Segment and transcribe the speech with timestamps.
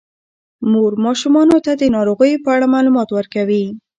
[0.71, 3.65] مور ماشومانو ته د ناروغیو په اړه معلومات ورکوي.